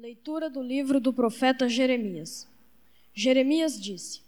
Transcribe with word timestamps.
Leitura 0.00 0.48
do 0.48 0.62
livro 0.62 1.00
do 1.00 1.12
profeta 1.12 1.68
Jeremias. 1.68 2.46
Jeremias 3.12 3.80
disse: 3.80 4.22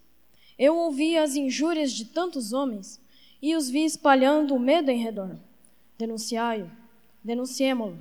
Eu 0.58 0.76
ouvi 0.76 1.16
as 1.16 1.36
injúrias 1.36 1.92
de 1.92 2.06
tantos 2.06 2.52
homens 2.52 3.00
e 3.40 3.54
os 3.54 3.70
vi 3.70 3.84
espalhando 3.84 4.52
o 4.52 4.58
medo 4.58 4.90
em 4.90 5.00
redor. 5.00 5.36
Denunciai-o, 5.96 6.68
denunciemo-lo. 7.22 7.96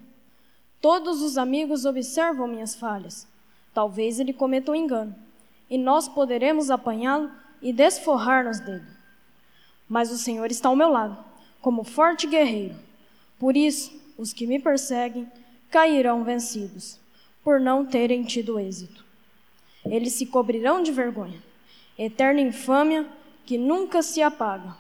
Todos 0.82 1.22
os 1.22 1.38
amigos 1.38 1.86
observam 1.86 2.48
minhas 2.48 2.74
falhas. 2.74 3.28
Talvez 3.72 4.20
ele 4.20 4.34
cometa 4.34 4.72
um 4.72 4.76
engano, 4.76 5.16
e 5.70 5.78
nós 5.78 6.10
poderemos 6.10 6.72
apanhá-lo 6.72 7.32
e 7.62 7.72
desforrar-nos 7.72 8.60
dele. 8.60 8.88
Mas 9.88 10.10
o 10.12 10.18
Senhor 10.18 10.50
está 10.50 10.70
ao 10.70 10.76
meu 10.76 10.90
lado, 10.90 11.24
como 11.62 11.84
forte 11.84 12.26
guerreiro. 12.26 12.76
Por 13.38 13.56
isso, 13.56 13.96
os 14.18 14.34
que 14.34 14.48
me 14.48 14.58
perseguem 14.58 15.32
cairão 15.70 16.24
vencidos 16.24 16.98
por 17.44 17.60
não 17.60 17.86
terem 17.86 18.24
tido 18.24 18.60
êxito. 18.60 19.06
Eles 19.86 20.14
se 20.14 20.26
cobrirão 20.26 20.84
de 20.84 20.92
vergonha, 20.92 21.42
eterna 21.98 22.42
infâmia 22.42 23.08
que 23.46 23.58
nunca 23.58 24.02
se 24.02 24.22
apaga. 24.22 24.76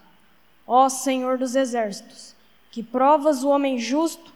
Ó 0.67 0.87
Senhor 0.89 1.37
dos 1.37 1.55
exércitos, 1.55 2.35
que 2.71 2.83
provas 2.83 3.43
o 3.43 3.49
homem 3.49 3.79
justo 3.79 4.31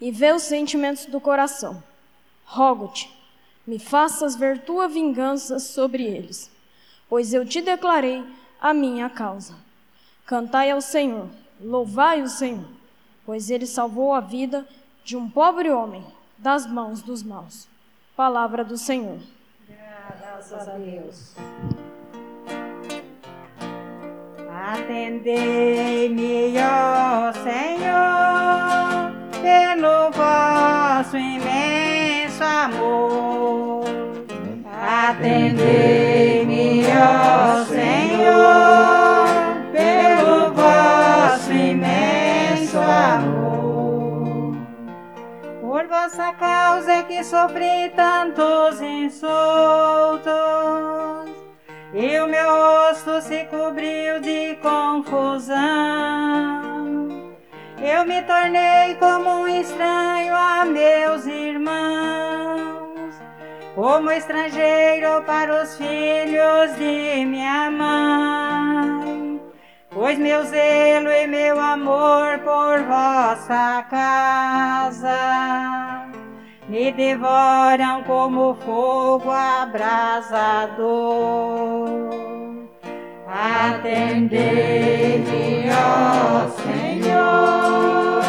e 0.00 0.10
vê 0.10 0.32
os 0.32 0.42
sentimentos 0.42 1.06
do 1.06 1.20
coração, 1.20 1.82
rogo-te, 2.44 3.10
me 3.66 3.78
faças 3.78 4.34
ver 4.34 4.62
tua 4.62 4.88
vingança 4.88 5.58
sobre 5.58 6.04
eles, 6.04 6.50
pois 7.08 7.32
eu 7.32 7.46
te 7.46 7.60
declarei 7.60 8.22
a 8.60 8.74
minha 8.74 9.08
causa. 9.08 9.54
Cantai 10.26 10.70
ao 10.70 10.80
Senhor, 10.80 11.28
louvai 11.60 12.22
o 12.22 12.28
Senhor, 12.28 12.68
pois 13.24 13.50
ele 13.50 13.66
salvou 13.66 14.12
a 14.12 14.20
vida 14.20 14.66
de 15.04 15.16
um 15.16 15.28
pobre 15.28 15.70
homem 15.70 16.04
das 16.40 16.66
mãos 16.66 17.02
dos 17.02 17.22
maus. 17.22 17.68
Palavra 18.16 18.64
do 18.64 18.76
Senhor. 18.76 19.18
Graças 19.68 20.68
a 20.68 20.72
Deus. 20.72 21.34
Atendei-me, 24.72 26.54
ó 26.58 27.32
Senhor, 27.32 29.12
pelo 29.40 30.10
vosso 30.10 31.16
imenso 31.16 32.42
amor. 32.42 33.84
Atendei-me, 35.08 36.84
ó 36.86 37.64
Senhor, 37.64 38.99
Por 45.70 45.86
vossa 45.86 46.32
causa 46.32 46.94
é 46.94 47.02
que 47.04 47.22
sofri 47.22 47.92
tantos 47.94 48.80
insultos, 48.80 49.30
e 51.94 52.18
o 52.18 52.26
meu 52.26 52.50
rosto 52.50 53.22
se 53.22 53.44
cobriu 53.44 54.20
de 54.20 54.56
confusão. 54.56 55.54
Eu 57.80 58.04
me 58.04 58.20
tornei 58.22 58.96
como 58.96 59.30
um 59.30 59.46
estranho 59.46 60.34
a 60.34 60.64
meus 60.64 61.24
irmãos, 61.26 63.14
como 63.76 64.10
estrangeiro 64.10 65.22
para 65.22 65.62
os 65.62 65.76
filhos 65.76 66.74
de 66.78 67.24
minha 67.24 67.70
mãe. 67.70 69.09
Pois 70.00 70.18
meu 70.18 70.42
zelo 70.44 71.10
e 71.10 71.26
meu 71.26 71.60
amor 71.60 72.38
por 72.38 72.82
vossa 72.84 73.84
casa 73.90 76.06
me 76.66 76.90
devoram 76.90 78.02
como 78.04 78.54
fogo 78.64 79.30
abrasador. 79.30 80.80
Atendei-me, 83.28 85.68
ó 85.68 86.48
Senhor, 86.62 88.22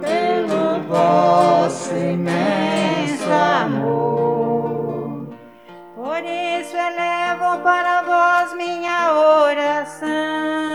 pelo 0.00 0.80
vosso 0.88 1.94
imenso 1.94 3.30
amor. 3.60 5.28
Por 5.94 6.24
isso 6.24 6.74
elevo 6.74 7.58
para 7.62 8.00
vós 8.00 8.54
minha 8.54 9.12
oração. 9.12 10.67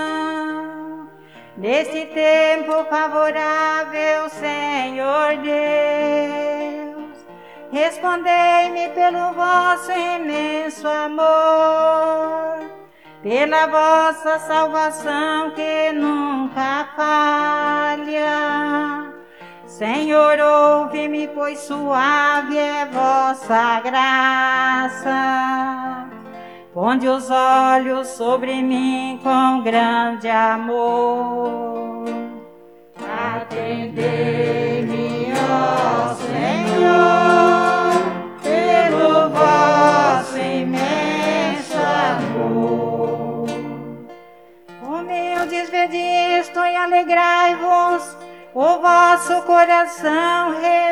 Neste 1.63 2.06
tempo 2.07 2.84
favorável, 2.90 4.28
Senhor 4.28 5.38
Deus, 5.41 7.25
respondei-me 7.72 8.90
pelo 8.90 9.31
vosso 9.31 9.90
imenso 9.90 10.85
amor 10.85 12.69
pela 13.22 13.68
vossa 13.68 14.40
salvação 14.40 15.52
que 15.52 15.94
nunca 15.94 16.90
falha. 16.97 19.13
Senhor, 19.66 20.38
ouve-me, 20.41 21.29
pois 21.29 21.59
suave 21.59 22.57
é 22.57 22.85
vossa 22.88 23.79
graça. 23.79 25.13
Ponde 26.73 27.07
os 27.07 27.29
olhos 27.29 28.07
sobre 28.07 28.63
mim 28.63 29.19
com 29.22 29.61
grande 29.61 30.28
amor. 30.28 32.03
Atendei-me, 33.35 35.31
ó 35.38 36.16
Senhor, 36.16 37.91
pelo 38.41 39.29
vosso 39.29 40.39
imenso 40.39 41.78
amor. 41.78 43.45
Humildes 44.81 45.69
vedisto 45.69 46.57
e 46.57 46.75
alegrai-vos, 46.75 48.17
o 48.55 48.79
vosso 48.79 49.44
coração 49.44 50.59
reviverá. 50.59 50.83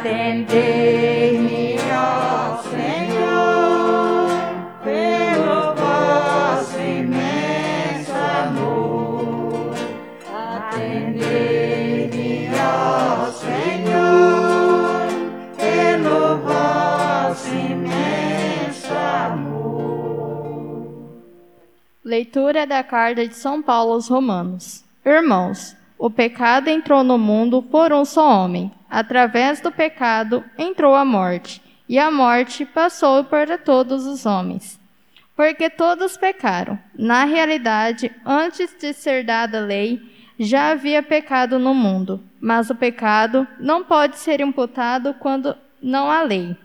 Atendei-me, 0.00 1.76
ó 1.92 2.56
Senhor, 2.62 4.30
pelo 4.82 5.74
vosso 5.74 6.78
imenso 6.78 8.12
amor. 8.14 9.74
Atendei-me, 10.34 12.48
ó 12.56 13.30
Senhor, 13.32 15.08
pelo 15.58 16.38
vosso 16.38 17.54
imenso 17.54 18.86
amor. 19.26 20.86
Leitura 22.02 22.66
da 22.66 22.82
carta 22.82 23.28
de 23.28 23.34
São 23.34 23.60
Paulo 23.60 23.92
aos 23.92 24.08
Romanos. 24.08 24.82
Irmãos, 25.04 25.76
o 25.98 26.08
pecado 26.08 26.68
entrou 26.68 27.02
no 27.02 27.18
mundo 27.18 27.60
por 27.60 27.92
um 27.92 28.04
só 28.04 28.44
homem. 28.44 28.70
Através 28.88 29.60
do 29.60 29.70
pecado 29.72 30.44
entrou 30.56 30.94
a 30.94 31.04
morte, 31.04 31.60
e 31.88 31.98
a 31.98 32.10
morte 32.10 32.64
passou 32.64 33.24
para 33.24 33.58
todos 33.58 34.06
os 34.06 34.24
homens. 34.24 34.78
Porque 35.34 35.68
todos 35.68 36.16
pecaram. 36.16 36.78
Na 36.96 37.24
realidade, 37.24 38.12
antes 38.24 38.74
de 38.78 38.92
ser 38.92 39.24
dada 39.24 39.58
a 39.58 39.64
lei, 39.64 40.00
já 40.38 40.70
havia 40.70 41.02
pecado 41.02 41.58
no 41.58 41.74
mundo, 41.74 42.22
mas 42.40 42.70
o 42.70 42.74
pecado 42.74 43.46
não 43.58 43.82
pode 43.82 44.18
ser 44.18 44.40
imputado 44.40 45.14
quando 45.14 45.56
não 45.82 46.10
há 46.10 46.22
lei. 46.22 46.56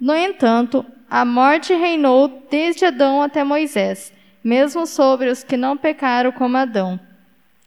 No 0.00 0.14
entanto, 0.14 0.84
a 1.10 1.24
morte 1.24 1.74
reinou 1.74 2.46
desde 2.50 2.84
Adão 2.84 3.22
até 3.22 3.42
Moisés, 3.42 4.12
mesmo 4.42 4.86
sobre 4.86 5.28
os 5.28 5.42
que 5.42 5.56
não 5.56 5.76
pecaram 5.76 6.30
como 6.32 6.56
Adão, 6.56 7.00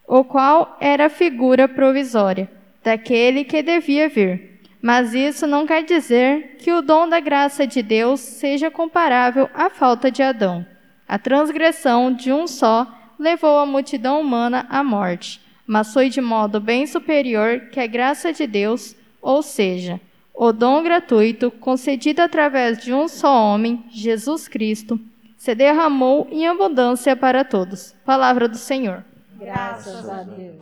o 0.10 0.24
qual 0.24 0.76
era 0.82 1.06
a 1.06 1.10
figura 1.10 1.68
provisória 1.68 2.50
daquele 2.84 3.44
que 3.44 3.62
devia 3.62 4.10
vir. 4.10 4.60
Mas 4.82 5.14
isso 5.14 5.46
não 5.46 5.68
quer 5.68 5.84
dizer 5.84 6.56
que 6.58 6.72
o 6.72 6.82
dom 6.82 7.08
da 7.08 7.20
graça 7.20 7.68
de 7.68 7.84
Deus 7.84 8.20
seja 8.20 8.72
comparável 8.72 9.48
à 9.54 9.70
falta 9.70 10.10
de 10.10 10.24
Adão. 10.24 10.66
A 11.08 11.20
transgressão 11.20 12.12
de 12.12 12.34
um 12.34 12.48
só 12.48 12.88
levou 13.20 13.60
a 13.60 13.68
multidão 13.68 14.20
humana 14.20 14.66
à 14.68 14.84
morte, 14.84 15.40
mas 15.68 15.94
foi 15.94 16.10
de 16.10 16.22
modo 16.22 16.60
bem 16.60 16.88
superior 16.88 17.68
que 17.72 17.80
a 17.80 17.86
graça 17.86 18.34
de 18.34 18.48
Deus, 18.48 18.96
ou 19.22 19.44
seja, 19.44 20.02
o 20.34 20.52
dom 20.52 20.82
gratuito 20.82 21.52
concedido 21.52 22.22
através 22.22 22.80
de 22.80 22.92
um 22.92 23.08
só 23.08 23.46
homem, 23.46 23.84
Jesus 23.92 24.48
Cristo, 24.48 25.00
se 25.38 25.54
derramou 25.54 26.28
em 26.32 26.48
abundância 26.48 27.16
para 27.16 27.44
todos. 27.44 27.94
Palavra 28.04 28.48
do 28.48 28.58
Senhor. 28.58 29.04
Graças 29.40 30.10
a 30.10 30.24
Deus. 30.24 30.58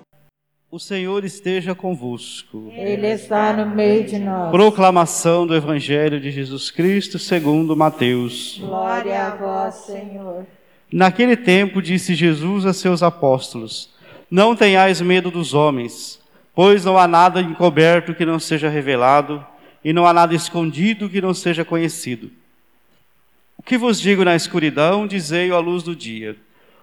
O 0.70 0.78
Senhor 0.78 1.24
esteja 1.24 1.74
convosco. 1.74 2.72
Ele 2.76 3.08
está 3.08 3.52
no 3.52 3.76
meio 3.76 4.04
de 4.04 4.20
nós. 4.20 4.52
Proclamação 4.52 5.48
do 5.48 5.56
Evangelho 5.56 6.20
de 6.20 6.30
Jesus 6.30 6.70
Cristo 6.70 7.18
segundo 7.18 7.76
Mateus. 7.76 8.60
Glória 8.60 9.28
a 9.28 9.36
vós, 9.36 9.74
Senhor. 9.76 10.46
Naquele 10.94 11.36
tempo 11.36 11.82
disse 11.82 12.14
Jesus 12.14 12.68
a 12.68 12.74
seus 12.74 13.02
apóstolos: 13.02 13.90
Não 14.30 14.56
tenhais 14.56 15.02
medo 15.02 15.32
dos 15.32 15.56
homens, 15.56 16.20
pois 16.54 16.86
não 16.86 17.00
há 17.00 17.08
nada 17.08 17.42
encoberto 17.42 18.14
que 18.14 18.26
não 18.26 18.38
seja 18.38 18.70
revelado, 18.70 19.44
e 19.84 19.92
não 19.92 20.06
há 20.06 20.14
nada 20.14 20.36
escondido 20.36 21.10
que 21.10 21.20
não 21.22 21.34
seja 21.34 21.66
conhecido. 21.66 22.30
O 23.58 23.64
que 23.64 23.76
vos 23.76 24.00
digo 24.00 24.24
na 24.24 24.36
escuridão, 24.36 25.08
dizei-o 25.08 25.56
à 25.56 25.60
luz 25.60 25.82
do 25.82 25.96
dia. 25.96 26.36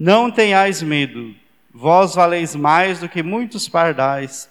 Não 0.00 0.30
tenhais 0.30 0.82
medo, 0.82 1.34
vós 1.74 2.14
valeis 2.14 2.56
mais 2.56 3.00
do 3.00 3.06
que 3.06 3.22
muitos 3.22 3.68
pardais. 3.68 4.48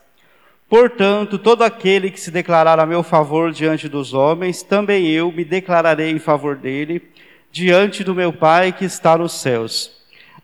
Portanto, 0.70 1.40
todo 1.40 1.64
aquele 1.64 2.12
que 2.12 2.20
se 2.20 2.30
declarar 2.30 2.80
a 2.80 2.86
meu 2.86 3.02
favor 3.02 3.52
diante 3.52 3.90
dos 3.90 4.14
homens, 4.14 4.62
também 4.62 5.08
eu 5.08 5.32
me 5.32 5.44
declararei 5.44 6.12
em 6.12 6.20
favor 6.20 6.56
dele, 6.56 7.02
diante 7.52 8.04
do 8.04 8.14
meu 8.14 8.32
Pai 8.32 8.72
que 8.72 8.86
está 8.86 9.18
nos 9.18 9.42
céus. 9.42 9.92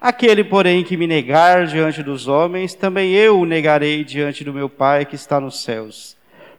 Aquele, 0.02 0.44
porém, 0.44 0.84
que 0.84 0.98
me 0.98 1.06
negar 1.06 1.68
diante 1.68 2.02
dos 2.02 2.28
homens, 2.28 2.74
também 2.74 3.12
eu 3.12 3.40
o 3.40 3.46
negarei 3.46 4.04
diante 4.04 4.44
do 4.44 4.52
meu 4.52 4.68
Pai 4.68 5.06
que 5.06 5.14
está 5.14 5.40
nos 5.40 5.62
céus. 5.62 6.18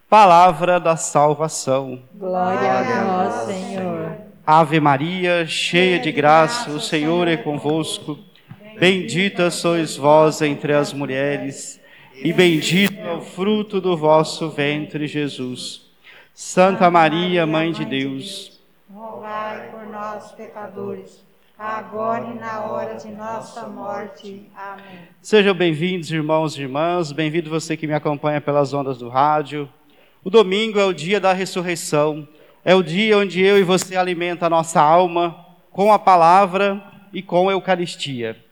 Palavra 0.08 0.78
da 0.78 0.96
salvação. 0.96 2.00
Glória 2.14 2.72
a 2.74 3.04
vós, 3.04 3.34
Senhor. 3.46 4.12
Ave 4.46 4.78
Maria, 4.78 5.44
cheia 5.44 5.98
de 5.98 6.12
graça, 6.12 6.70
o 6.70 6.80
Senhor 6.80 7.26
é 7.26 7.36
convosco. 7.36 8.16
Bendita 8.78 9.50
sois 9.50 9.96
vós 9.96 10.42
entre 10.42 10.74
as 10.74 10.92
mulheres, 10.92 11.80
e 12.14 12.30
bendito 12.30 13.00
é 13.00 13.12
o 13.14 13.22
fruto 13.22 13.80
do 13.80 13.96
vosso 13.96 14.50
ventre, 14.50 15.06
Jesus. 15.06 15.86
Santa 16.34 16.90
Maria, 16.90 17.46
Mãe 17.46 17.72
de 17.72 17.86
Deus, 17.86 18.60
rogai 18.92 19.70
por 19.70 19.86
nós, 19.86 20.30
pecadores, 20.32 21.24
agora 21.58 22.26
e 22.26 22.38
na 22.38 22.64
hora 22.66 22.96
de 22.96 23.08
nossa 23.08 23.66
morte. 23.66 24.42
Amém. 24.54 25.08
Sejam 25.22 25.54
bem-vindos, 25.54 26.12
irmãos 26.12 26.58
e 26.58 26.60
irmãs, 26.60 27.12
bem-vindo 27.12 27.48
você 27.48 27.78
que 27.78 27.86
me 27.86 27.94
acompanha 27.94 28.42
pelas 28.42 28.74
ondas 28.74 28.98
do 28.98 29.08
rádio. 29.08 29.66
O 30.22 30.28
domingo 30.28 30.78
é 30.78 30.84
o 30.84 30.92
dia 30.92 31.18
da 31.18 31.32
ressurreição, 31.32 32.28
é 32.62 32.74
o 32.74 32.82
dia 32.82 33.16
onde 33.16 33.40
eu 33.40 33.58
e 33.58 33.62
você 33.62 33.96
alimenta 33.96 34.44
a 34.44 34.50
nossa 34.50 34.82
alma 34.82 35.46
com 35.70 35.90
a 35.90 35.98
palavra 35.98 36.82
e 37.10 37.22
com 37.22 37.48
a 37.48 37.52
Eucaristia. 37.52 38.44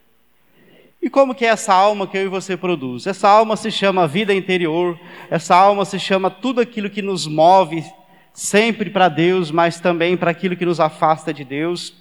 E 1.05 1.11
como 1.11 1.35
que 1.35 1.45
é 1.45 1.49
essa 1.49 1.75
alma 1.75 2.07
que 2.07 2.17
eu 2.17 2.23
e 2.23 2.29
você 2.29 2.57
produz? 2.57 3.07
Essa 3.07 3.29
alma 3.29 3.59
se 3.59 3.71
chama 3.71 4.09
vida 4.09 4.33
interior, 4.33 4.99
essa 5.31 5.55
alma 5.55 5.85
se 5.85 6.01
chama 6.01 6.31
tudo 6.31 6.63
aquilo 6.63 6.89
que 6.89 7.03
nos 7.03 7.27
move 7.27 7.85
sempre 8.33 8.89
para 8.89 9.11
Deus, 9.11 9.51
mas 9.51 9.79
também 9.79 10.17
para 10.17 10.31
aquilo 10.31 10.57
que 10.57 10.65
nos 10.65 10.81
afasta 10.81 11.31
de 11.31 11.45
Deus. 11.45 11.93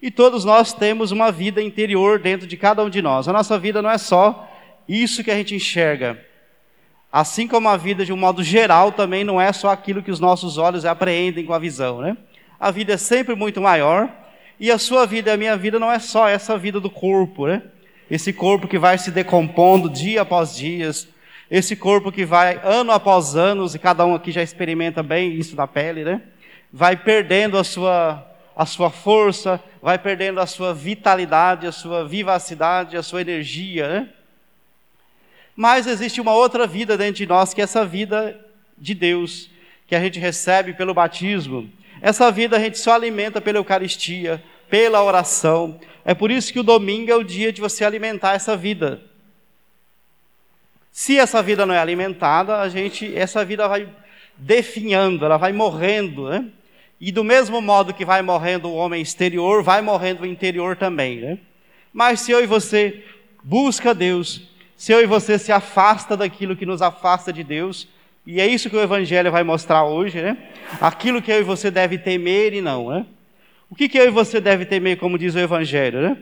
E 0.00 0.12
todos 0.12 0.44
nós 0.44 0.72
temos 0.72 1.10
uma 1.10 1.32
vida 1.32 1.60
interior 1.60 2.20
dentro 2.20 2.46
de 2.46 2.56
cada 2.56 2.84
um 2.84 2.88
de 2.88 3.02
nós. 3.02 3.26
A 3.26 3.32
nossa 3.32 3.58
vida 3.58 3.82
não 3.82 3.90
é 3.90 3.98
só 3.98 4.48
isso 4.88 5.24
que 5.24 5.32
a 5.32 5.34
gente 5.34 5.56
enxerga. 5.56 6.24
Assim 7.10 7.48
como 7.48 7.68
a 7.68 7.76
vida, 7.76 8.04
de 8.04 8.12
um 8.12 8.16
modo 8.16 8.44
geral, 8.44 8.92
também 8.92 9.24
não 9.24 9.40
é 9.40 9.52
só 9.52 9.70
aquilo 9.70 10.04
que 10.04 10.10
os 10.12 10.20
nossos 10.20 10.56
olhos 10.56 10.84
apreendem 10.84 11.44
com 11.44 11.52
a 11.52 11.58
visão, 11.58 12.00
né? 12.00 12.16
A 12.60 12.70
vida 12.70 12.92
é 12.92 12.96
sempre 12.96 13.34
muito 13.34 13.60
maior, 13.60 14.08
e 14.60 14.70
a 14.70 14.78
sua 14.78 15.04
vida 15.04 15.34
a 15.34 15.36
minha 15.36 15.56
vida 15.56 15.80
não 15.80 15.90
é 15.90 15.98
só 15.98 16.28
essa 16.28 16.56
vida 16.56 16.78
do 16.78 16.88
corpo, 16.88 17.48
né? 17.48 17.60
Esse 18.10 18.32
corpo 18.32 18.68
que 18.68 18.78
vai 18.78 18.98
se 18.98 19.10
decompondo 19.10 19.88
dia 19.88 20.22
após 20.22 20.54
dia, 20.56 20.90
esse 21.50 21.76
corpo 21.76 22.10
que 22.10 22.24
vai 22.24 22.60
ano 22.64 22.92
após 22.92 23.36
ano, 23.36 23.66
e 23.74 23.78
cada 23.78 24.04
um 24.06 24.14
aqui 24.14 24.32
já 24.32 24.42
experimenta 24.42 25.02
bem 25.02 25.32
isso 25.34 25.54
na 25.54 25.66
pele, 25.66 26.04
né? 26.04 26.22
Vai 26.72 26.96
perdendo 26.96 27.58
a 27.58 27.64
sua, 27.64 28.26
a 28.56 28.64
sua 28.64 28.90
força, 28.90 29.62
vai 29.82 29.98
perdendo 29.98 30.40
a 30.40 30.46
sua 30.46 30.72
vitalidade, 30.72 31.66
a 31.66 31.72
sua 31.72 32.06
vivacidade, 32.06 32.96
a 32.96 33.02
sua 33.02 33.20
energia, 33.20 33.88
né? 33.88 34.08
Mas 35.54 35.86
existe 35.86 36.20
uma 36.20 36.32
outra 36.32 36.66
vida 36.66 36.96
dentro 36.96 37.16
de 37.16 37.26
nós, 37.26 37.52
que 37.52 37.60
é 37.60 37.64
essa 37.64 37.84
vida 37.84 38.38
de 38.78 38.94
Deus, 38.94 39.50
que 39.86 39.94
a 39.94 40.00
gente 40.00 40.18
recebe 40.18 40.72
pelo 40.72 40.94
batismo. 40.94 41.70
Essa 42.00 42.30
vida 42.32 42.56
a 42.56 42.60
gente 42.60 42.78
só 42.78 42.94
alimenta 42.94 43.40
pela 43.40 43.58
Eucaristia, 43.58 44.42
pela 44.72 45.04
oração. 45.04 45.78
É 46.02 46.14
por 46.14 46.30
isso 46.30 46.50
que 46.50 46.58
o 46.58 46.62
domingo 46.62 47.10
é 47.10 47.14
o 47.14 47.22
dia 47.22 47.52
de 47.52 47.60
você 47.60 47.84
alimentar 47.84 48.32
essa 48.32 48.56
vida. 48.56 49.02
Se 50.90 51.18
essa 51.18 51.42
vida 51.42 51.66
não 51.66 51.74
é 51.74 51.78
alimentada, 51.78 52.58
a 52.58 52.70
gente, 52.70 53.14
essa 53.14 53.44
vida 53.44 53.68
vai 53.68 53.86
definhando, 54.34 55.26
ela 55.26 55.36
vai 55.36 55.52
morrendo, 55.52 56.30
né? 56.30 56.46
E 56.98 57.12
do 57.12 57.22
mesmo 57.22 57.60
modo 57.60 57.92
que 57.92 58.02
vai 58.02 58.22
morrendo 58.22 58.66
o 58.66 58.74
homem 58.74 59.02
exterior, 59.02 59.62
vai 59.62 59.82
morrendo 59.82 60.22
o 60.22 60.26
interior 60.26 60.74
também, 60.74 61.20
né? 61.20 61.38
Mas 61.92 62.20
se 62.20 62.32
eu 62.32 62.42
e 62.42 62.46
você 62.46 63.04
busca 63.44 63.94
Deus, 63.94 64.48
se 64.74 64.90
eu 64.90 65.02
e 65.02 65.06
você 65.06 65.38
se 65.38 65.52
afasta 65.52 66.16
daquilo 66.16 66.56
que 66.56 66.64
nos 66.64 66.80
afasta 66.80 67.30
de 67.30 67.44
Deus, 67.44 67.86
e 68.26 68.40
é 68.40 68.46
isso 68.46 68.70
que 68.70 68.76
o 68.76 68.82
Evangelho 68.82 69.30
vai 69.30 69.42
mostrar 69.42 69.84
hoje, 69.84 70.22
né? 70.22 70.34
Aquilo 70.80 71.20
que 71.20 71.30
eu 71.30 71.40
e 71.40 71.44
você 71.44 71.70
deve 71.70 71.98
temer 71.98 72.54
e 72.54 72.62
não, 72.62 72.88
né? 72.88 73.04
O 73.72 73.74
que, 73.74 73.88
que 73.88 73.96
eu 73.96 74.06
e 74.06 74.10
você 74.10 74.38
deve 74.38 74.66
temer, 74.66 74.98
como 74.98 75.16
diz 75.16 75.34
o 75.34 75.38
Evangelho, 75.38 76.02
né? 76.02 76.18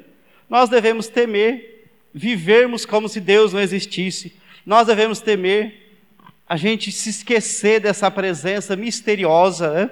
Nós 0.48 0.68
devemos 0.68 1.08
temer 1.08 1.90
vivermos 2.14 2.86
como 2.86 3.08
se 3.08 3.18
Deus 3.18 3.52
não 3.52 3.58
existisse. 3.58 4.32
Nós 4.64 4.86
devemos 4.86 5.20
temer 5.20 5.98
a 6.48 6.56
gente 6.56 6.92
se 6.92 7.10
esquecer 7.10 7.80
dessa 7.80 8.08
presença 8.08 8.76
misteriosa, 8.76 9.74
né? 9.74 9.90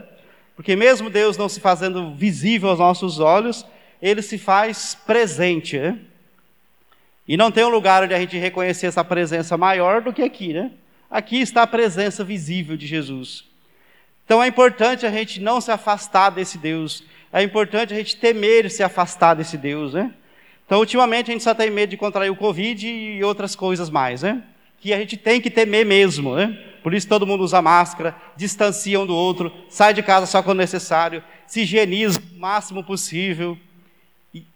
Porque 0.55 0.77
mesmo 0.77 1.11
Deus 1.11 1.37
não 1.37 1.49
se 1.49 1.59
fazendo 1.59 2.15
visível 2.15 2.69
aos 2.69 2.79
nossos 2.79 3.19
olhos, 3.19 3.67
ele 4.01 4.23
se 4.23 4.39
faz 4.39 4.95
presente, 4.95 5.81
né? 5.81 5.99
E 7.27 7.37
não 7.37 7.51
tem 7.51 7.65
um 7.65 7.71
lugar 7.71 8.05
onde 8.05 8.15
a 8.15 8.21
gente 8.21 8.39
reconhecer 8.39 8.87
essa 8.87 9.03
presença 9.03 9.57
maior 9.57 10.01
do 10.01 10.13
que 10.13 10.23
aqui, 10.23 10.53
né? 10.53 10.71
Aqui 11.11 11.41
está 11.41 11.63
a 11.63 11.67
presença 11.67 12.23
visível 12.23 12.77
de 12.77 12.87
Jesus. 12.87 13.49
Então 14.25 14.41
é 14.41 14.47
importante 14.47 15.05
a 15.05 15.11
gente 15.11 15.41
não 15.41 15.61
se 15.61 15.73
afastar 15.73 16.31
desse 16.31 16.57
Deus, 16.57 17.03
é 17.33 17.43
importante 17.43 17.93
a 17.93 17.97
gente 17.97 18.17
temer 18.17 18.67
e 18.67 18.71
se 18.71 18.83
afastar 18.83 19.35
desse 19.35 19.57
Deus, 19.57 19.93
né? 19.93 20.13
Então, 20.67 20.81
ultimamente, 20.81 21.31
a 21.31 21.33
gente 21.33 21.45
só 21.45 21.55
tem 21.55 21.71
medo 21.71 21.91
de 21.91 21.97
contrair 21.97 22.31
o 22.31 22.37
Covid 22.37 22.87
e 22.87 23.25
outras 23.25 23.57
coisas 23.57 23.89
mais, 23.89 24.23
né? 24.23 24.43
Que 24.81 24.93
a 24.93 24.99
gente 24.99 25.17
tem 25.17 25.41
que 25.41 25.51
temer 25.51 25.85
mesmo, 25.85 26.37
né? 26.37 26.59
Por 26.83 26.95
isso 26.95 27.09
todo 27.09 27.27
mundo 27.27 27.43
usa 27.43 27.61
máscara, 27.61 28.15
distancia 28.37 29.01
um 29.01 29.07
do 29.07 29.15
outro, 29.15 29.53
sai 29.69 29.93
de 29.93 30.03
casa 30.03 30.27
só 30.27 30.43
quando 30.43 30.59
necessário, 30.59 31.23
se 31.47 31.63
higieniza 31.63 32.21
o 32.21 32.39
máximo 32.39 32.85
possível, 32.85 33.59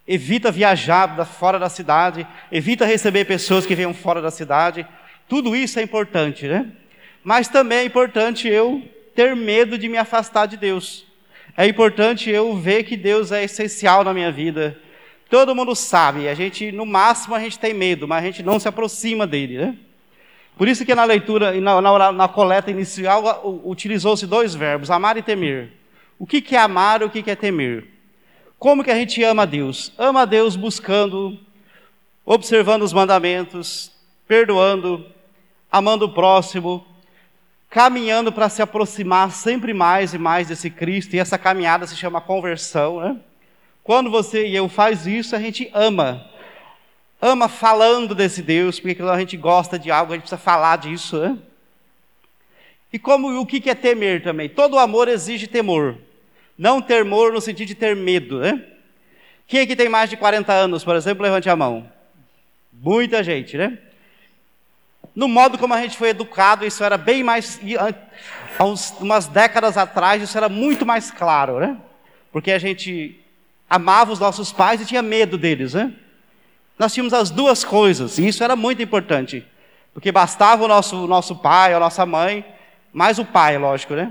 evita 0.07 0.51
viajar 0.51 1.25
fora 1.27 1.59
da 1.59 1.69
cidade, 1.69 2.27
evita 2.51 2.85
receber 2.85 3.25
pessoas 3.25 3.67
que 3.67 3.75
venham 3.75 3.93
fora 3.93 4.23
da 4.23 4.31
cidade. 4.31 4.87
Tudo 5.29 5.57
isso 5.57 5.79
é 5.79 5.83
importante, 5.83 6.47
né? 6.47 6.67
Mas 7.25 7.49
também 7.49 7.79
é 7.79 7.85
importante 7.85 8.49
eu 8.49 8.83
ter 9.15 9.35
medo 9.37 9.79
de 9.79 9.89
me 9.89 9.97
afastar 9.97 10.47
de 10.47 10.57
Deus. 10.57 11.07
É 11.57 11.67
importante 11.67 12.31
eu 12.31 12.57
ver 12.57 12.85
que 12.85 12.97
Deus 12.97 13.31
é 13.31 13.45
essencial 13.45 14.03
na 14.03 14.15
minha 14.15 14.33
vida. 14.33 14.79
Todo 15.29 15.55
mundo 15.55 15.75
sabe, 15.75 16.29
a 16.29 16.35
gente, 16.35 16.73
no 16.73 16.85
máximo, 16.85 17.35
a 17.35 17.41
gente 17.41 17.59
tem 17.59 17.73
medo, 17.75 18.07
mas 18.07 18.23
a 18.23 18.27
gente 18.27 18.43
não 18.43 18.59
se 18.59 18.69
aproxima 18.69 19.27
dele, 19.27 19.59
né? 19.59 19.77
Por 20.57 20.69
isso 20.69 20.85
que 20.85 20.95
na 20.95 21.05
leitura, 21.05 21.59
na, 21.61 21.81
na, 21.81 22.13
na 22.13 22.29
coleta 22.29 22.71
inicial, 22.71 23.63
utilizou-se 23.65 24.27
dois 24.27 24.55
verbos, 24.55 24.91
amar 24.91 25.17
e 25.17 25.23
temer. 25.23 25.73
O 26.19 26.27
que, 26.27 26.41
que 26.41 26.55
é 26.55 26.59
amar 26.59 27.03
e 27.03 27.05
o 27.05 27.11
que, 27.11 27.23
que 27.23 27.31
é 27.31 27.35
temer? 27.35 27.87
Como 28.59 28.85
que 28.85 28.91
a 28.91 28.95
gente 28.95 29.23
ama 29.23 29.43
a 29.43 29.47
Deus? 29.47 29.93
Ama 29.99 30.23
a 30.23 30.25
Deus 30.25 30.55
buscando, 30.55 31.39
observando 32.25 32.83
os 32.83 32.93
mandamentos, 32.93 33.91
perdoando, 34.29 35.05
amando 35.71 36.05
o 36.05 36.13
próximo, 36.13 36.87
caminhando 37.73 38.31
para 38.31 38.51
se 38.51 38.61
aproximar 38.61 39.33
sempre 39.33 39.73
mais 39.73 40.13
e 40.13 40.19
mais 40.19 40.47
desse 40.47 40.69
Cristo, 40.69 41.17
e 41.17 41.19
essa 41.19 41.39
caminhada 41.39 41.87
se 41.87 41.97
chama 41.97 42.21
conversão, 42.21 43.01
né? 43.01 43.17
Quando 43.83 44.11
você 44.11 44.47
e 44.47 44.55
eu 44.55 44.69
faz 44.69 45.07
isso, 45.07 45.35
a 45.35 45.41
gente 45.41 45.71
ama. 45.73 46.23
Ama 47.21 47.49
falando 47.49 48.15
desse 48.15 48.43
Deus, 48.43 48.79
porque 48.79 48.97
quando 48.97 49.09
a 49.09 49.19
gente 49.19 49.39
gosta 49.39 49.79
de 49.79 49.91
algo, 49.91 50.13
a 50.13 50.17
gente 50.17 50.25
precisa 50.25 50.39
falar 50.39 50.77
disso, 50.77 51.19
né? 51.19 51.39
E 52.93 52.99
como 52.99 53.41
o 53.41 53.47
que 53.47 53.71
é 53.71 53.75
temer 53.75 54.23
também? 54.23 54.51
Todo 54.51 54.79
amor 54.79 55.09
exige 55.09 55.47
temor. 55.47 55.97
Não 56.59 56.83
temor 56.83 57.33
no 57.33 57.41
sentido 57.41 57.69
de 57.69 57.75
ter 57.75 57.97
medo, 57.97 58.41
né? 58.41 58.63
Quem 59.47 59.61
aqui 59.61 59.75
tem 59.75 59.89
mais 59.89 60.11
de 60.11 60.19
40 60.19 60.53
anos, 60.53 60.85
por 60.85 60.95
exemplo, 60.95 61.23
levante 61.23 61.49
a 61.49 61.57
mão. 61.57 61.91
Muita 62.71 63.23
gente, 63.23 63.57
né? 63.57 63.79
No 65.15 65.29
modo 65.29 65.59
como 65.59 65.75
a 65.75 65.81
gente 65.81 65.97
foi 65.97 66.09
educado, 66.09 66.65
isso 66.65 66.83
era 66.83 66.97
bem 66.97 67.23
mais. 67.23 67.61
Há 68.59 68.65
umas 69.01 69.27
décadas 69.27 69.77
atrás, 69.77 70.23
isso 70.23 70.37
era 70.37 70.49
muito 70.49 70.87
mais 70.87 71.11
claro, 71.11 71.59
né? 71.61 71.77
Porque 72.31 72.51
a 72.51 72.59
gente 72.59 73.21
amava 73.69 74.13
os 74.13 74.19
nossos 74.19 74.53
pais 74.53 74.81
e 74.81 74.87
tinha 74.87 75.03
medo 75.03 75.37
deles, 75.37 75.75
né? 75.75 75.93
Nós 76.79 76.95
tínhamos 76.95 77.13
as 77.13 77.31
duas 77.31 77.63
coisas, 77.63 78.19
e 78.19 78.27
isso 78.27 78.43
era 78.43 78.57
muito 78.57 78.83
importante. 78.83 79.47
Porque 79.93 80.11
bastava 80.11 80.65
o 80.65 80.69
nosso, 80.69 81.07
nosso 81.07 81.37
pai, 81.37 81.75
a 81.75 81.81
nossa 81.81 82.07
mãe, 82.07 82.45
mais 82.93 83.19
o 83.19 83.25
pai, 83.25 83.59
lógico, 83.59 83.95
né? 83.95 84.11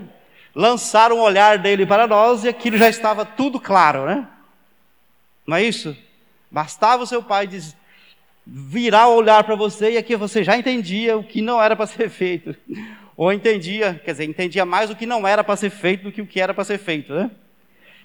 Lançar 0.53 1.11
um 1.11 1.19
olhar 1.19 1.57
dele 1.57 1.85
para 1.85 2.05
nós 2.05 2.43
e 2.43 2.49
aquilo 2.49 2.77
já 2.77 2.89
estava 2.89 3.25
tudo 3.25 3.59
claro, 3.59 4.05
né? 4.05 4.27
Não 5.47 5.57
é 5.57 5.63
isso? 5.63 5.95
Bastava 6.49 7.03
o 7.03 7.07
seu 7.07 7.23
pai 7.23 7.47
dizer, 7.47 7.73
virar 8.45 9.07
o 9.07 9.15
olhar 9.15 9.43
para 9.43 9.55
você 9.55 9.91
e 9.91 9.97
aqui 9.97 10.15
você 10.15 10.43
já 10.43 10.57
entendia 10.57 11.17
o 11.17 11.23
que 11.23 11.41
não 11.41 11.61
era 11.61 11.75
para 11.75 11.87
ser 11.87 12.09
feito. 12.09 12.55
Ou 13.15 13.31
entendia, 13.31 14.01
quer 14.03 14.11
dizer, 14.11 14.25
entendia 14.25 14.65
mais 14.65 14.89
o 14.89 14.95
que 14.95 15.05
não 15.05 15.27
era 15.27 15.43
para 15.43 15.55
ser 15.55 15.69
feito 15.69 16.03
do 16.03 16.11
que 16.11 16.21
o 16.21 16.27
que 16.27 16.41
era 16.41 16.53
para 16.53 16.63
ser 16.63 16.77
feito, 16.77 17.13
né? 17.13 17.29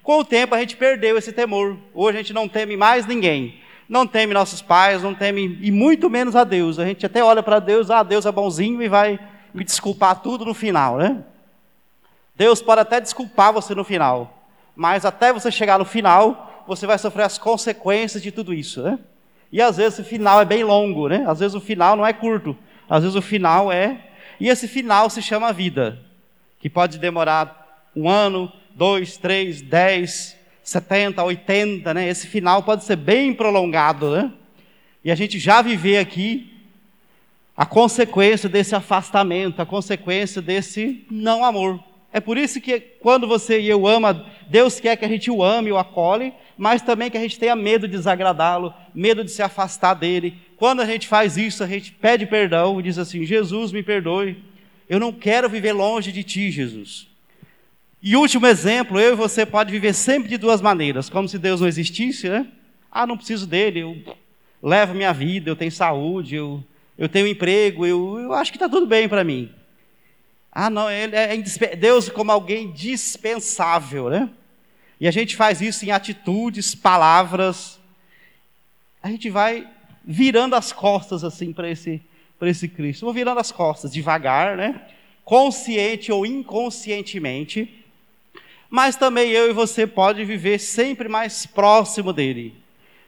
Com 0.02 0.18
o 0.18 0.24
tempo 0.24 0.54
a 0.54 0.60
gente 0.60 0.76
perdeu 0.76 1.16
esse 1.16 1.32
temor. 1.32 1.76
Hoje 1.94 2.18
a 2.18 2.20
gente 2.20 2.32
não 2.32 2.48
teme 2.48 2.76
mais 2.76 3.06
ninguém. 3.06 3.60
Não 3.88 4.06
teme 4.06 4.34
nossos 4.34 4.60
pais, 4.60 5.02
não 5.02 5.14
teme, 5.14 5.58
e 5.62 5.70
muito 5.70 6.10
menos 6.10 6.34
a 6.36 6.44
Deus. 6.44 6.78
A 6.78 6.84
gente 6.84 7.06
até 7.06 7.22
olha 7.22 7.42
para 7.42 7.60
Deus, 7.60 7.90
ah, 7.90 8.02
Deus 8.02 8.26
é 8.26 8.32
bonzinho 8.32 8.82
e 8.82 8.88
vai 8.88 9.18
me 9.54 9.64
desculpar 9.64 10.20
tudo 10.20 10.44
no 10.44 10.54
final, 10.54 10.98
né? 10.98 11.24
Deus 12.34 12.60
pode 12.60 12.80
até 12.80 13.00
desculpar 13.00 13.52
você 13.52 13.74
no 13.74 13.84
final, 13.84 14.46
mas 14.74 15.04
até 15.04 15.32
você 15.32 15.50
chegar 15.50 15.78
no 15.78 15.84
final, 15.84 16.64
você 16.66 16.86
vai 16.86 16.98
sofrer 16.98 17.22
as 17.22 17.38
consequências 17.38 18.22
de 18.22 18.30
tudo 18.30 18.52
isso, 18.52 18.82
né? 18.82 18.98
E 19.52 19.60
às 19.62 19.76
vezes 19.76 19.98
o 19.98 20.04
final 20.04 20.40
é 20.40 20.44
bem 20.44 20.64
longo, 20.64 21.08
né? 21.08 21.24
Às 21.26 21.40
vezes 21.40 21.54
o 21.54 21.60
final 21.60 21.96
não 21.96 22.06
é 22.06 22.12
curto. 22.12 22.56
Às 22.88 23.02
vezes 23.02 23.16
o 23.16 23.22
final 23.22 23.70
é. 23.70 23.98
E 24.38 24.48
esse 24.48 24.68
final 24.68 25.08
se 25.08 25.22
chama 25.22 25.52
vida, 25.52 25.98
que 26.60 26.68
pode 26.68 26.98
demorar 26.98 27.90
um 27.94 28.08
ano, 28.08 28.52
dois, 28.74 29.16
três, 29.16 29.62
dez, 29.62 30.36
setenta, 30.62 31.22
oitenta, 31.22 31.94
né? 31.94 32.08
Esse 32.08 32.26
final 32.26 32.62
pode 32.62 32.84
ser 32.84 32.96
bem 32.96 33.32
prolongado, 33.32 34.10
né? 34.10 34.32
E 35.04 35.10
a 35.10 35.14
gente 35.14 35.38
já 35.38 35.62
viver 35.62 35.98
aqui 35.98 36.52
a 37.56 37.64
consequência 37.64 38.48
desse 38.48 38.74
afastamento, 38.74 39.62
a 39.62 39.66
consequência 39.66 40.42
desse 40.42 41.06
não 41.10 41.44
amor. 41.44 41.82
É 42.16 42.20
por 42.20 42.38
isso 42.38 42.62
que 42.62 42.80
quando 42.80 43.28
você 43.28 43.60
e 43.60 43.68
eu 43.68 43.86
ama, 43.86 44.24
Deus 44.48 44.80
quer 44.80 44.96
que 44.96 45.04
a 45.04 45.08
gente 45.08 45.30
o 45.30 45.44
ame, 45.44 45.70
o 45.70 45.76
acolhe, 45.76 46.32
mas 46.56 46.80
também 46.80 47.10
que 47.10 47.18
a 47.18 47.20
gente 47.20 47.38
tenha 47.38 47.54
medo 47.54 47.86
de 47.86 47.94
desagradá-lo, 47.94 48.72
medo 48.94 49.22
de 49.22 49.30
se 49.30 49.42
afastar 49.42 49.92
dele. 49.92 50.32
Quando 50.56 50.80
a 50.80 50.86
gente 50.86 51.06
faz 51.06 51.36
isso, 51.36 51.62
a 51.62 51.66
gente 51.66 51.92
pede 51.92 52.24
perdão 52.24 52.80
e 52.80 52.82
diz 52.82 52.96
assim: 52.96 53.26
Jesus, 53.26 53.70
me 53.70 53.82
perdoe, 53.82 54.42
eu 54.88 54.98
não 54.98 55.12
quero 55.12 55.46
viver 55.46 55.74
longe 55.74 56.10
de 56.10 56.22
ti, 56.22 56.50
Jesus. 56.50 57.06
E 58.02 58.16
último 58.16 58.46
exemplo, 58.46 58.98
eu 58.98 59.12
e 59.12 59.14
você 59.14 59.44
pode 59.44 59.70
viver 59.70 59.92
sempre 59.92 60.30
de 60.30 60.38
duas 60.38 60.62
maneiras, 60.62 61.10
como 61.10 61.28
se 61.28 61.38
Deus 61.38 61.60
não 61.60 61.68
existisse, 61.68 62.30
né? 62.30 62.46
Ah, 62.90 63.06
não 63.06 63.18
preciso 63.18 63.46
dele, 63.46 63.80
eu 63.80 63.94
levo 64.62 64.94
minha 64.94 65.12
vida, 65.12 65.50
eu 65.50 65.56
tenho 65.56 65.70
saúde, 65.70 66.36
eu, 66.36 66.64
eu 66.96 67.10
tenho 67.10 67.26
emprego, 67.26 67.84
eu, 67.84 68.18
eu 68.18 68.32
acho 68.32 68.50
que 68.50 68.56
está 68.56 68.70
tudo 68.70 68.86
bem 68.86 69.06
para 69.06 69.22
mim. 69.22 69.50
Ah, 70.58 70.70
não, 70.70 70.90
ele 70.90 71.14
é 71.14 71.36
Deus 71.76 72.08
como 72.08 72.32
alguém 72.32 72.72
dispensável, 72.72 74.08
né? 74.08 74.30
E 74.98 75.06
a 75.06 75.10
gente 75.10 75.36
faz 75.36 75.60
isso 75.60 75.84
em 75.84 75.90
atitudes, 75.90 76.74
palavras. 76.74 77.78
A 79.02 79.10
gente 79.10 79.28
vai 79.28 79.68
virando 80.02 80.56
as 80.56 80.72
costas 80.72 81.22
assim 81.24 81.52
para 81.52 81.68
esse, 81.68 82.00
para 82.38 82.48
esse 82.48 82.68
Cristo. 82.68 83.04
Vou 83.04 83.12
virando 83.12 83.38
as 83.38 83.52
costas 83.52 83.92
devagar, 83.92 84.56
né? 84.56 84.80
Consciente 85.26 86.10
ou 86.10 86.24
inconscientemente. 86.24 87.84
Mas 88.70 88.96
também 88.96 89.32
eu 89.32 89.50
e 89.50 89.52
você 89.52 89.86
pode 89.86 90.24
viver 90.24 90.58
sempre 90.58 91.06
mais 91.06 91.44
próximo 91.44 92.14
dele. 92.14 92.54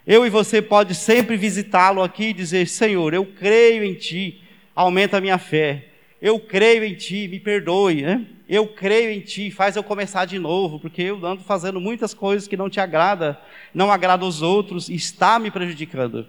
Eu 0.07 0.27
e 0.27 0.29
você 0.29 0.61
pode 0.61 0.95
sempre 0.95 1.35
visitá-lo 1.35 2.03
aqui 2.03 2.25
e 2.25 2.35
dizer: 2.35 2.69
Senhor, 2.69 3.15
eu 3.15 3.25
creio 3.25 3.83
em 3.85 3.95
Ti, 3.95 4.39
aumenta 4.77 5.17
a 5.17 5.21
minha 5.23 5.39
fé. 5.39 5.88
Eu 6.21 6.41
creio 6.41 6.85
em 6.85 6.95
Ti, 6.95 7.29
me 7.29 7.39
perdoe, 7.39 8.03
né? 8.03 8.27
Eu 8.49 8.67
creio 8.67 9.11
em 9.11 9.21
Ti, 9.21 9.51
faz 9.51 9.77
eu 9.77 9.85
começar 9.85 10.25
de 10.25 10.39
novo, 10.39 10.81
porque 10.81 11.03
eu 11.03 11.25
ando 11.25 11.43
fazendo 11.43 11.81
muitas 11.81 12.13
coisas 12.13 12.49
que 12.49 12.57
não 12.57 12.69
te 12.69 12.81
agrada, 12.81 13.39
não 13.73 13.93
agrada 13.93 14.25
aos 14.25 14.43
outros 14.43 14.89
e 14.89 14.95
está 14.95 15.39
me 15.39 15.51
prejudicando. 15.51 16.27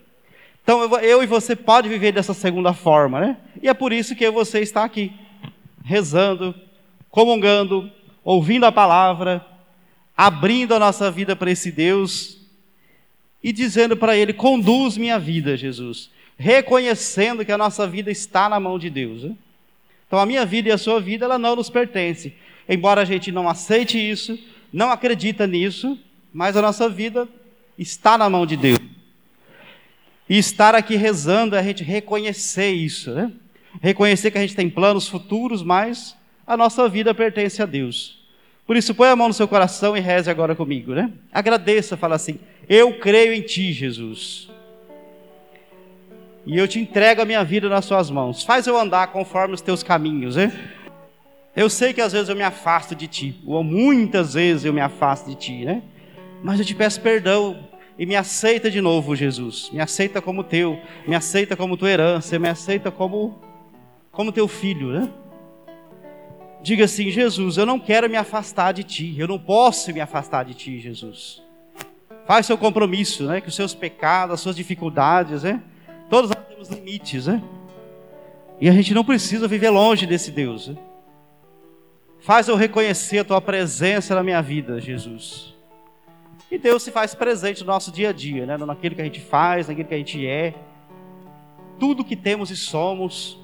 Então 0.64 0.84
eu, 0.84 1.00
eu 1.00 1.24
e 1.24 1.26
você 1.26 1.56
pode 1.56 1.90
viver 1.90 2.12
dessa 2.12 2.34
segunda 2.34 2.74
forma, 2.74 3.20
né? 3.20 3.38
E 3.62 3.68
é 3.68 3.74
por 3.74 3.92
isso 3.92 4.16
que 4.16 4.24
eu 4.24 4.32
você 4.32 4.60
está 4.60 4.84
aqui, 4.84 5.12
rezando, 5.84 6.54
comungando, 7.10 7.90
ouvindo 8.24 8.66
a 8.66 8.72
palavra, 8.72 9.44
abrindo 10.16 10.76
a 10.76 10.80
nossa 10.80 11.10
vida 11.10 11.36
para 11.36 11.50
esse 11.50 11.72
Deus 11.72 12.38
e 13.42 13.52
dizendo 13.52 13.98
para 13.98 14.16
Ele: 14.16 14.34
conduz 14.34 14.98
minha 14.98 15.18
vida, 15.18 15.58
Jesus, 15.58 16.12
reconhecendo 16.38 17.44
que 17.44 17.52
a 17.52 17.58
nossa 17.58 17.88
vida 17.88 18.12
está 18.12 18.48
na 18.48 18.60
mão 18.60 18.78
de 18.78 18.90
Deus. 18.90 19.24
Né? 19.24 19.36
Então 20.10 20.18
a 20.18 20.26
minha 20.26 20.44
vida 20.44 20.70
e 20.70 20.72
a 20.72 20.78
sua 20.78 21.00
vida, 21.00 21.26
ela 21.26 21.38
não 21.38 21.56
nos 21.56 21.70
pertence. 21.70 22.34
Embora 22.68 23.02
a 23.02 23.06
gente 23.06 23.32
não 23.32 23.48
aceite 23.48 23.98
isso, 24.00 24.40
não 24.74 24.90
acredita 24.90 25.46
nisso, 25.46 26.00
mas 26.34 26.58
a 26.58 26.64
nossa 26.64 26.90
vida 26.90 27.28
está 27.78 28.18
na 28.18 28.28
mão 28.28 28.44
de 28.44 28.58
Deus. 28.58 28.80
E 30.28 30.40
estar 30.40 30.74
aqui 30.74 30.96
rezando 30.96 31.56
é 31.56 31.60
a 31.60 31.64
gente 31.64 31.84
reconhecer 31.84 32.72
isso, 32.72 33.12
né? 33.12 33.32
Reconhecer 33.80 34.32
que 34.32 34.40
a 34.40 34.42
gente 34.42 34.56
tem 34.56 34.68
planos 34.68 35.08
futuros, 35.08 35.62
mas 35.62 36.18
a 36.46 36.58
nossa 36.58 36.90
vida 36.90 37.14
pertence 37.14 37.62
a 37.62 37.68
Deus. 37.68 38.18
Por 38.66 38.76
isso, 38.76 38.96
põe 38.96 39.10
a 39.10 39.16
mão 39.16 39.28
no 39.28 39.34
seu 39.34 39.48
coração 39.48 39.96
e 39.96 40.00
reze 40.00 40.30
agora 40.30 40.56
comigo, 40.56 40.96
né? 40.96 41.12
Agradeça, 41.32 41.96
fala 41.96 42.16
assim: 42.16 42.40
Eu 42.68 42.98
creio 42.98 43.32
em 43.32 43.42
Ti, 43.42 43.72
Jesus 43.74 44.49
e 46.50 46.58
eu 46.58 46.68
te 46.68 46.80
entrego 46.80 47.22
a 47.22 47.26
minha 47.26 47.44
vida 47.44 47.70
nas 47.70 47.86
suas 47.86 48.10
mãos. 48.10 48.44
Faz 48.44 48.66
eu 48.66 48.76
andar 48.76 49.12
conforme 49.12 49.54
os 49.54 49.62
teus 49.62 49.84
caminhos, 49.84 50.36
hein? 50.36 50.52
Eu 51.56 51.70
sei 51.70 51.94
que 51.94 52.02
às 52.02 52.12
vezes 52.12 52.28
eu 52.28 52.36
me 52.36 52.42
afasto 52.42 52.96
de 52.96 53.08
ti, 53.08 53.40
ou 53.46 53.64
muitas 53.64 54.34
vezes 54.34 54.66
eu 54.66 54.74
me 54.74 54.82
afasto 54.82 55.30
de 55.30 55.36
ti, 55.36 55.64
né? 55.64 55.84
Mas 56.44 56.60
eu 56.60 56.66
te 56.66 56.74
peço 56.74 57.02
perdão 57.02 57.68
e 58.00 58.04
me 58.04 58.16
aceita 58.16 58.72
de 58.72 58.82
novo, 58.82 59.16
Jesus. 59.16 59.70
Me 59.72 59.80
aceita 59.80 60.24
como 60.24 60.44
teu, 60.44 60.80
me 61.08 61.16
aceita 61.16 61.56
como 61.56 61.78
tua 61.78 61.92
herança, 61.92 62.40
me 62.40 62.50
aceita 62.50 62.90
como 62.90 63.40
como 64.12 64.32
teu 64.32 64.48
filho, 64.48 64.88
né? 64.88 65.08
Diga 66.64 66.86
assim, 66.86 67.12
Jesus, 67.12 67.58
eu 67.58 67.66
não 67.66 67.80
quero 67.80 68.10
me 68.10 68.18
afastar 68.18 68.72
de 68.72 68.84
ti, 68.84 69.16
eu 69.20 69.28
não 69.28 69.38
posso 69.38 69.94
me 69.94 70.02
afastar 70.02 70.46
de 70.46 70.56
ti, 70.56 70.80
Jesus. 70.80 71.44
Faz 72.26 72.48
seu 72.48 72.58
compromisso, 72.58 73.26
né? 73.26 73.40
Que 73.40 73.50
os 73.50 73.56
seus 73.56 73.76
pecados, 73.76 74.34
as 74.34 74.40
suas 74.40 74.56
dificuldades, 74.56 75.44
né? 75.44 75.62
Todos 76.10 76.32
nós 76.32 76.46
temos 76.48 76.70
limites, 76.70 77.28
né? 77.28 77.42
E 78.60 78.68
a 78.68 78.72
gente 78.74 78.94
não 78.94 79.06
precisa 79.06 79.48
viver 79.48 79.70
longe 79.70 80.06
desse 80.06 80.32
Deus. 80.32 80.68
Né? 80.68 80.76
Faz 82.20 82.48
eu 82.48 82.56
reconhecer 82.56 83.20
a 83.20 83.24
tua 83.24 83.40
presença 83.40 84.14
na 84.16 84.24
minha 84.24 84.42
vida, 84.42 84.82
Jesus. 84.82 85.56
E 86.52 86.58
Deus 86.58 86.84
se 86.84 86.92
faz 86.92 87.16
presente 87.16 87.62
no 87.62 87.68
nosso 87.68 87.92
dia 87.92 88.10
a 88.10 88.12
dia, 88.12 88.46
né? 88.46 88.58
naquilo 88.58 88.96
que 88.96 89.02
a 89.02 89.06
gente 89.06 89.22
faz, 89.22 89.68
naquilo 89.68 89.88
que 89.88 89.94
a 89.94 89.98
gente 89.98 90.28
é. 90.28 90.54
Tudo 91.80 92.04
que 92.04 92.16
temos 92.16 92.50
e 92.50 92.58
somos. 92.58 93.40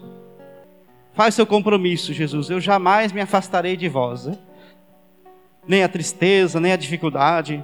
Faz 1.14 1.36
seu 1.36 1.46
compromisso, 1.46 2.12
Jesus. 2.12 2.50
Eu 2.50 2.60
jamais 2.60 3.14
me 3.14 3.22
afastarei 3.22 3.78
de 3.78 3.88
vós. 3.88 4.26
Né? 4.26 4.38
Nem 5.66 5.84
a 5.84 5.88
tristeza, 5.88 6.60
nem 6.60 6.74
a 6.74 6.78
dificuldade. 6.78 7.64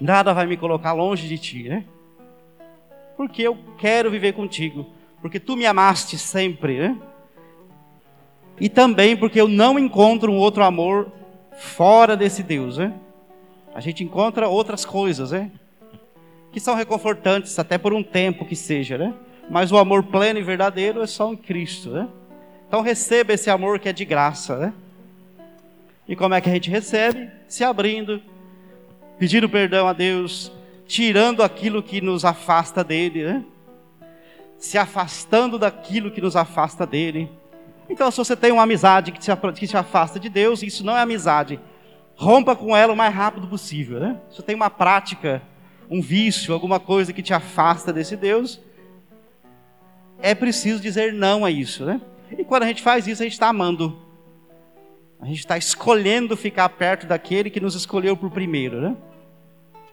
Nada 0.00 0.32
vai 0.32 0.46
me 0.46 0.56
colocar 0.56 0.92
longe 0.92 1.28
de 1.28 1.38
ti, 1.38 1.68
né? 1.68 1.84
Porque 3.16 3.42
eu 3.42 3.56
quero 3.78 4.10
viver 4.10 4.32
contigo, 4.32 4.86
porque 5.20 5.40
tu 5.40 5.56
me 5.56 5.66
amaste 5.66 6.18
sempre, 6.18 6.78
né? 6.78 6.98
E 8.60 8.68
também 8.68 9.16
porque 9.16 9.40
eu 9.40 9.48
não 9.48 9.78
encontro 9.78 10.30
um 10.30 10.36
outro 10.36 10.62
amor 10.62 11.10
fora 11.56 12.16
desse 12.16 12.42
Deus, 12.42 12.78
né? 12.78 12.94
A 13.74 13.80
gente 13.80 14.04
encontra 14.04 14.48
outras 14.48 14.84
coisas, 14.84 15.32
né? 15.32 15.50
Que 16.52 16.60
são 16.60 16.74
reconfortantes 16.74 17.58
até 17.58 17.76
por 17.76 17.92
um 17.92 18.02
tempo 18.02 18.44
que 18.44 18.54
seja, 18.54 18.96
né? 18.96 19.14
Mas 19.50 19.72
o 19.72 19.76
amor 19.76 20.04
pleno 20.04 20.38
e 20.38 20.42
verdadeiro 20.42 21.02
é 21.02 21.06
só 21.06 21.32
em 21.32 21.36
Cristo, 21.36 21.90
né? 21.90 22.08
Então 22.68 22.80
receba 22.80 23.32
esse 23.32 23.50
amor 23.50 23.78
que 23.78 23.88
é 23.88 23.92
de 23.92 24.04
graça, 24.04 24.56
né? 24.56 24.72
E 26.06 26.14
como 26.14 26.34
é 26.34 26.40
que 26.40 26.48
a 26.48 26.52
gente 26.52 26.70
recebe? 26.70 27.30
Se 27.48 27.64
abrindo, 27.64 28.22
pedindo 29.18 29.48
perdão 29.48 29.88
a 29.88 29.92
Deus, 29.92 30.52
tirando 30.86 31.42
aquilo 31.42 31.82
que 31.82 32.00
nos 32.00 32.24
afasta 32.24 32.84
dele, 32.84 33.24
né? 33.24 33.44
Se 34.58 34.78
afastando 34.78 35.58
daquilo 35.58 36.10
que 36.10 36.20
nos 36.20 36.36
afasta 36.36 36.86
dele. 36.86 37.30
Então, 37.88 38.10
se 38.10 38.16
você 38.16 38.36
tem 38.36 38.52
uma 38.52 38.62
amizade 38.62 39.12
que 39.12 39.18
te, 39.18 39.76
afasta 39.76 40.18
de 40.18 40.28
Deus, 40.28 40.62
isso 40.62 40.84
não 40.84 40.96
é 40.96 41.00
amizade. 41.00 41.60
Rompa 42.16 42.54
com 42.56 42.76
ela 42.76 42.92
o 42.92 42.96
mais 42.96 43.14
rápido 43.14 43.46
possível, 43.46 44.00
né? 44.00 44.20
Se 44.30 44.36
você 44.36 44.42
tem 44.42 44.54
uma 44.54 44.70
prática, 44.70 45.42
um 45.90 46.00
vício, 46.00 46.54
alguma 46.54 46.80
coisa 46.80 47.12
que 47.12 47.22
te 47.22 47.34
afasta 47.34 47.92
desse 47.92 48.16
Deus, 48.16 48.60
é 50.20 50.34
preciso 50.34 50.80
dizer 50.80 51.12
não 51.12 51.44
a 51.44 51.50
isso, 51.50 51.84
né? 51.84 52.00
E 52.30 52.44
quando 52.44 52.62
a 52.62 52.66
gente 52.66 52.82
faz 52.82 53.06
isso, 53.06 53.22
a 53.22 53.24
gente 53.24 53.34
está 53.34 53.48
amando. 53.48 53.98
A 55.20 55.26
gente 55.26 55.38
está 55.38 55.58
escolhendo 55.58 56.36
ficar 56.36 56.68
perto 56.70 57.06
daquele 57.06 57.50
que 57.50 57.60
nos 57.60 57.74
escolheu 57.74 58.16
por 58.16 58.30
primeiro, 58.30 58.80
né? 58.80 58.96